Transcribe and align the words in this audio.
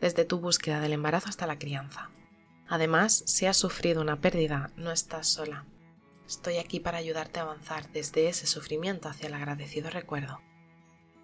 desde 0.00 0.24
tu 0.24 0.40
búsqueda 0.40 0.80
del 0.80 0.92
embarazo 0.92 1.28
hasta 1.28 1.46
la 1.46 1.58
crianza. 1.58 2.10
Además, 2.68 3.22
si 3.26 3.46
has 3.46 3.56
sufrido 3.56 4.00
una 4.00 4.20
pérdida, 4.20 4.70
no 4.76 4.90
estás 4.90 5.28
sola. 5.28 5.66
Estoy 6.26 6.56
aquí 6.56 6.80
para 6.80 6.98
ayudarte 6.98 7.38
a 7.38 7.42
avanzar 7.42 7.90
desde 7.92 8.28
ese 8.28 8.46
sufrimiento 8.46 9.08
hacia 9.08 9.28
el 9.28 9.34
agradecido 9.34 9.90
recuerdo. 9.90 10.40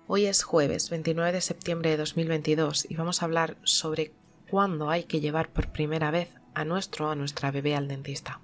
Hoy 0.06 0.26
es 0.26 0.42
jueves 0.42 0.90
29 0.90 1.32
de 1.32 1.40
septiembre 1.40 1.90
de 1.90 1.96
2022 1.96 2.86
y 2.90 2.96
vamos 2.96 3.22
a 3.22 3.26
hablar 3.26 3.56
sobre 3.62 4.12
cuándo 4.50 4.90
hay 4.90 5.04
que 5.04 5.20
llevar 5.20 5.52
por 5.52 5.72
primera 5.72 6.10
vez 6.10 6.34
a 6.54 6.64
nuestro 6.64 7.08
o 7.08 7.10
a 7.10 7.14
nuestra 7.14 7.50
bebé 7.50 7.76
al 7.76 7.88
dentista. 7.88 8.40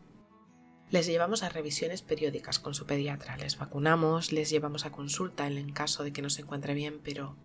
Les 0.91 1.07
llevamos 1.07 1.43
a 1.43 1.49
revisiones 1.49 2.03
periódicas 2.03 2.61
con 2.61 2.73
su 2.73 2.87
pediatra, 2.87 3.37
les 3.37 3.59
vacunamos, 3.59 4.31
les 4.31 4.49
llevamos 4.49 4.87
a 4.87 4.93
consulta 4.93 5.49
en 5.49 5.73
caso 5.73 6.05
de 6.05 6.13
que 6.13 6.23
no 6.23 6.31
se 6.31 6.43
encuentre 6.43 6.75
bien, 6.75 7.01
pero 7.03 7.37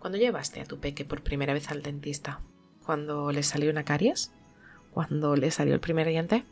¿cuándo 0.00 0.18
llevaste 0.18 0.60
a 0.60 0.64
tu 0.64 0.80
peque 0.80 1.04
por 1.04 1.22
primera 1.22 1.54
vez 1.54 1.70
al 1.70 1.82
dentista? 1.82 2.40
¿Cuando 2.84 3.30
le 3.30 3.44
salió 3.44 3.70
una 3.70 3.84
caries? 3.84 4.32
¿Cuando 4.92 5.36
le 5.36 5.52
salió 5.52 5.74
el 5.74 5.80
primer 5.80 6.08
diente? 6.08 6.44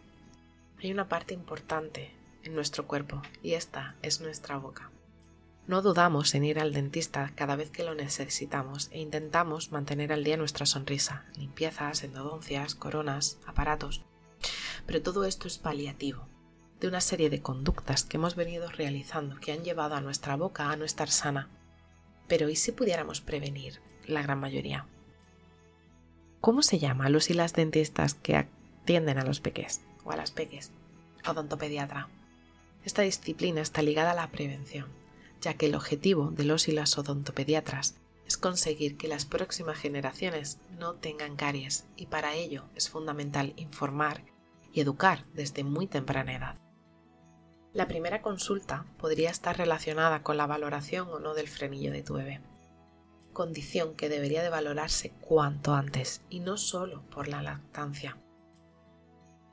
Hay 0.81 0.93
una 0.93 1.09
parte 1.09 1.35
importante 1.35 2.13
en 2.45 2.55
nuestro 2.55 2.87
cuerpo 2.87 3.21
y 3.43 3.55
esta 3.55 3.97
es 4.03 4.21
nuestra 4.21 4.57
boca. 4.59 4.91
No 5.67 5.83
dudamos 5.83 6.35
en 6.35 6.45
ir 6.45 6.61
al 6.61 6.73
dentista 6.73 7.33
cada 7.35 7.57
vez 7.57 7.71
que 7.71 7.83
lo 7.83 7.95
necesitamos 7.95 8.89
e 8.93 9.01
intentamos 9.01 9.73
mantener 9.73 10.13
al 10.13 10.25
día 10.25 10.37
nuestra 10.37 10.65
sonrisa, 10.65 11.25
limpiezas, 11.37 12.05
endodoncias, 12.05 12.75
coronas, 12.75 13.39
aparatos. 13.47 14.03
Pero 14.87 15.03
todo 15.03 15.25
esto 15.25 15.49
es 15.49 15.59
paliativo 15.59 16.27
de 16.81 16.89
una 16.89 17.01
serie 17.01 17.29
de 17.29 17.43
conductas 17.43 18.05
que 18.05 18.17
hemos 18.17 18.37
venido 18.37 18.71
realizando 18.71 19.41
que 19.41 19.53
han 19.53 19.65
llevado 19.65 19.95
a 19.95 20.01
nuestra 20.01 20.37
boca 20.37 20.71
a 20.71 20.77
no 20.77 20.85
estar 20.85 21.11
sana. 21.11 21.49
Pero 22.29 22.49
¿y 22.49 22.57
si 22.57 22.73
pudiéramos 22.73 23.21
prevenir 23.21 23.81
la 24.07 24.23
gran 24.23 24.39
mayoría? 24.39 24.87
¿Cómo 26.41 26.63
se 26.63 26.79
llama 26.79 27.07
a 27.07 27.09
los 27.09 27.31
y 27.31 27.35
las 27.35 27.55
dentistas 27.55 28.15
que 28.15 28.37
atienden 28.37 29.19
a 29.19 29.25
los 29.25 29.41
peques? 29.41 29.81
o 30.09 30.13
a 30.13 30.17
las 30.17 30.31
peques, 30.31 30.71
odontopediatra. 31.27 32.09
Esta 32.85 33.03
disciplina 33.03 33.61
está 33.61 33.83
ligada 33.83 34.13
a 34.13 34.15
la 34.15 34.31
prevención, 34.31 34.87
ya 35.41 35.55
que 35.55 35.67
el 35.67 35.75
objetivo 35.75 36.31
de 36.31 36.45
los 36.45 36.69
y 36.69 36.73
las 36.73 36.97
odontopediatras 36.97 37.97
es 38.27 38.37
conseguir 38.37 38.97
que 38.97 39.09
las 39.09 39.27
próximas 39.27 39.79
generaciones 39.79 40.59
no 40.79 40.95
tengan 40.95 41.37
caries 41.37 41.87
y 41.97 42.07
para 42.07 42.35
ello 42.35 42.65
es 42.75 42.89
fundamental 42.89 43.53
informar 43.57 44.25
y 44.73 44.81
educar 44.81 45.25
desde 45.35 45.65
muy 45.65 45.87
temprana 45.87 46.35
edad. 46.35 46.68
La 47.79 47.87
primera 47.87 48.23
consulta 48.23 48.87
podría 48.99 49.31
estar 49.31 49.57
relacionada 49.57 50.25
con 50.25 50.37
la 50.37 50.49
valoración 50.49 51.07
o 51.13 51.21
no 51.21 51.35
del 51.35 51.47
frenillo 51.47 51.93
de 51.93 52.03
tu 52.03 52.15
bebé, 52.15 52.41
condición 53.33 53.95
que 53.95 54.09
debería 54.09 54.43
de 54.43 54.49
valorarse 54.49 55.13
cuanto 55.21 55.75
antes 55.75 56.23
y 56.29 56.41
no 56.41 56.57
solo 56.57 57.09
por 57.09 57.29
la 57.29 57.41
lactancia 57.41 58.19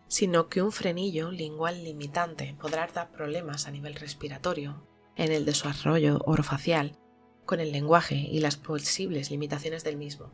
sino 0.08 0.50
que 0.50 0.64
un 0.64 0.72
frenillo 0.72 1.30
lingual 1.30 1.84
limitante 1.84 2.56
podrá 2.59 2.88
dar 2.88 3.12
problemas 3.12 3.68
a 3.68 3.72
nivel 3.72 3.94
respiratorio, 3.94 4.88
en 5.16 5.31
el 5.31 5.46
desarrollo 5.46 6.22
orofacial, 6.25 6.97
con 7.46 7.59
el 7.59 7.72
lenguaje 7.72 8.16
y 8.16 8.40
las 8.40 8.58
posibles 8.58 9.30
limitaciones 9.30 9.84
del 9.84 9.97
mismo. 9.97 10.31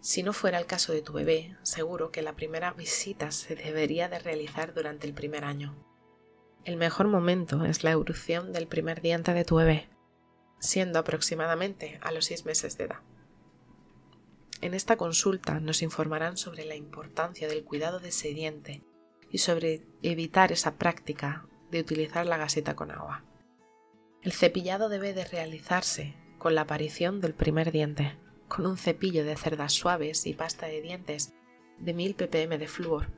Si 0.00 0.22
no 0.22 0.32
fuera 0.32 0.58
el 0.58 0.66
caso 0.66 0.92
de 0.92 1.02
tu 1.02 1.14
bebé, 1.14 1.56
seguro 1.62 2.12
que 2.12 2.22
la 2.22 2.36
primera 2.36 2.72
visita 2.72 3.32
se 3.32 3.56
debería 3.56 4.08
de 4.08 4.20
realizar 4.20 4.72
durante 4.74 5.06
el 5.06 5.14
primer 5.14 5.44
año. 5.44 5.91
El 6.64 6.76
mejor 6.76 7.08
momento 7.08 7.64
es 7.64 7.82
la 7.82 7.90
erupción 7.90 8.52
del 8.52 8.68
primer 8.68 9.00
diente 9.00 9.34
de 9.34 9.44
tu 9.44 9.56
bebé, 9.56 9.88
siendo 10.60 11.00
aproximadamente 11.00 11.98
a 12.02 12.12
los 12.12 12.26
seis 12.26 12.44
meses 12.44 12.78
de 12.78 12.84
edad. 12.84 13.00
En 14.60 14.74
esta 14.74 14.96
consulta 14.96 15.58
nos 15.58 15.82
informarán 15.82 16.36
sobre 16.36 16.64
la 16.64 16.76
importancia 16.76 17.48
del 17.48 17.64
cuidado 17.64 17.98
de 17.98 18.10
ese 18.10 18.32
diente 18.32 18.84
y 19.28 19.38
sobre 19.38 19.82
evitar 20.02 20.52
esa 20.52 20.74
práctica 20.74 21.46
de 21.72 21.80
utilizar 21.80 22.26
la 22.26 22.36
gaseta 22.36 22.76
con 22.76 22.92
agua. 22.92 23.24
El 24.22 24.30
cepillado 24.30 24.88
debe 24.88 25.14
de 25.14 25.24
realizarse 25.24 26.14
con 26.38 26.54
la 26.54 26.60
aparición 26.60 27.20
del 27.20 27.34
primer 27.34 27.72
diente, 27.72 28.16
con 28.46 28.66
un 28.66 28.76
cepillo 28.76 29.24
de 29.24 29.36
cerdas 29.36 29.72
suaves 29.72 30.26
y 30.26 30.34
pasta 30.34 30.66
de 30.66 30.80
dientes 30.80 31.32
de 31.78 31.92
1000 31.92 32.14
ppm 32.14 32.56
de 32.56 32.68
flúor, 32.68 33.08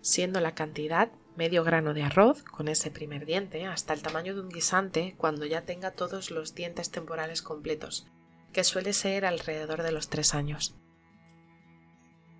siendo 0.00 0.40
la 0.40 0.54
cantidad 0.54 1.10
medio 1.36 1.64
grano 1.64 1.94
de 1.94 2.02
arroz 2.02 2.42
con 2.42 2.68
ese 2.68 2.90
primer 2.90 3.26
diente 3.26 3.66
hasta 3.66 3.92
el 3.92 4.02
tamaño 4.02 4.34
de 4.34 4.40
un 4.40 4.48
guisante 4.48 5.14
cuando 5.18 5.46
ya 5.46 5.62
tenga 5.62 5.90
todos 5.90 6.30
los 6.30 6.54
dientes 6.54 6.90
temporales 6.90 7.42
completos, 7.42 8.06
que 8.52 8.64
suele 8.64 8.92
ser 8.92 9.24
alrededor 9.26 9.82
de 9.82 9.92
los 9.92 10.08
tres 10.08 10.34
años. 10.34 10.76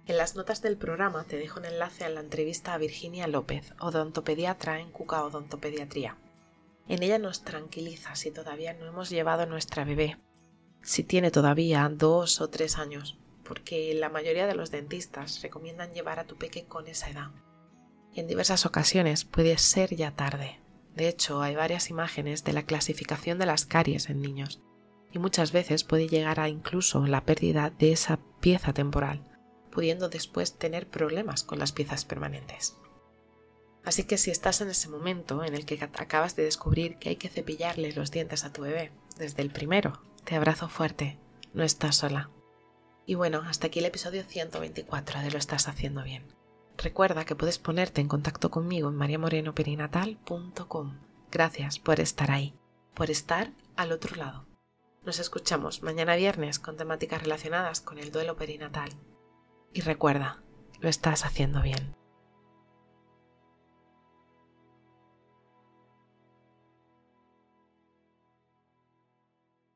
En 0.06 0.16
las 0.16 0.36
notas 0.36 0.62
del 0.62 0.76
programa 0.76 1.24
te 1.24 1.36
dejo 1.36 1.58
un 1.58 1.66
enlace 1.66 2.04
a 2.04 2.08
la 2.08 2.20
entrevista 2.20 2.74
a 2.74 2.78
Virginia 2.78 3.26
López, 3.26 3.74
odontopediatra 3.80 4.80
en 4.80 4.92
Cuca 4.92 5.24
Odontopediatría. 5.24 6.16
En 6.88 7.02
ella 7.02 7.18
nos 7.18 7.42
tranquiliza 7.42 8.14
si 8.14 8.30
todavía 8.30 8.72
no 8.72 8.86
hemos 8.86 9.10
llevado 9.10 9.42
a 9.42 9.46
nuestra 9.46 9.84
bebé, 9.84 10.18
si 10.80 11.02
tiene 11.02 11.32
todavía 11.32 11.90
dos 11.92 12.40
o 12.40 12.48
tres 12.48 12.78
años, 12.78 13.18
porque 13.42 13.92
la 13.94 14.08
mayoría 14.08 14.46
de 14.46 14.54
los 14.54 14.70
dentistas 14.70 15.42
recomiendan 15.42 15.92
llevar 15.92 16.20
a 16.20 16.26
tu 16.26 16.36
peque 16.36 16.64
con 16.64 16.86
esa 16.86 17.10
edad. 17.10 17.30
Y 18.16 18.20
en 18.20 18.26
diversas 18.26 18.66
ocasiones 18.66 19.24
puede 19.24 19.56
ser 19.58 19.94
ya 19.94 20.10
tarde. 20.10 20.58
De 20.96 21.06
hecho, 21.06 21.40
hay 21.42 21.54
varias 21.54 21.90
imágenes 21.90 22.42
de 22.42 22.52
la 22.52 22.64
clasificación 22.64 23.38
de 23.38 23.46
las 23.46 23.66
caries 23.66 24.10
en 24.10 24.20
niños, 24.20 24.60
y 25.12 25.20
muchas 25.20 25.52
veces 25.52 25.84
puede 25.84 26.08
llegar 26.08 26.40
a 26.40 26.48
incluso 26.48 27.06
la 27.06 27.24
pérdida 27.24 27.70
de 27.70 27.92
esa 27.92 28.18
pieza 28.40 28.72
temporal 28.72 29.22
pudiendo 29.76 30.08
después 30.08 30.56
tener 30.56 30.88
problemas 30.88 31.42
con 31.42 31.58
las 31.58 31.72
piezas 31.72 32.06
permanentes. 32.06 32.78
Así 33.84 34.04
que 34.04 34.16
si 34.16 34.30
estás 34.30 34.62
en 34.62 34.70
ese 34.70 34.88
momento 34.88 35.44
en 35.44 35.54
el 35.54 35.66
que 35.66 35.78
acabas 35.98 36.34
de 36.34 36.44
descubrir 36.44 36.96
que 36.96 37.10
hay 37.10 37.16
que 37.16 37.28
cepillarle 37.28 37.92
los 37.92 38.10
dientes 38.10 38.46
a 38.46 38.54
tu 38.54 38.62
bebé 38.62 38.90
desde 39.18 39.42
el 39.42 39.50
primero, 39.50 40.00
te 40.24 40.34
abrazo 40.34 40.70
fuerte, 40.70 41.18
no 41.52 41.62
estás 41.62 41.96
sola. 41.96 42.30
Y 43.04 43.16
bueno, 43.16 43.42
hasta 43.46 43.66
aquí 43.66 43.80
el 43.80 43.84
episodio 43.84 44.24
124 44.24 45.20
de 45.20 45.30
Lo 45.30 45.36
estás 45.36 45.68
haciendo 45.68 46.02
bien. 46.02 46.24
Recuerda 46.78 47.24
que 47.24 47.34
puedes 47.34 47.58
ponerte 47.58 48.00
en 48.00 48.08
contacto 48.08 48.50
conmigo 48.50 48.88
en 48.88 48.96
mariamorenoperinatal.com. 48.96 50.98
Gracias 51.30 51.78
por 51.78 52.00
estar 52.00 52.30
ahí, 52.30 52.54
por 52.94 53.10
estar 53.10 53.52
al 53.76 53.92
otro 53.92 54.16
lado. 54.16 54.46
Nos 55.04 55.18
escuchamos 55.18 55.82
mañana 55.82 56.16
viernes 56.16 56.58
con 56.58 56.76
temáticas 56.76 57.22
relacionadas 57.22 57.80
con 57.80 57.98
el 57.98 58.12
duelo 58.12 58.36
perinatal. 58.36 58.90
Y 59.72 59.80
recuerda, 59.80 60.42
lo 60.80 60.88
estás 60.88 61.24
haciendo 61.24 61.62
bien. 61.62 61.94